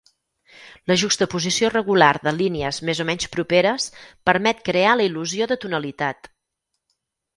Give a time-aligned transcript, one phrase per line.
[0.91, 3.87] La juxtaposició regular de línies més o menys properes
[4.31, 6.33] permet crear la il·lusió de tonalitat.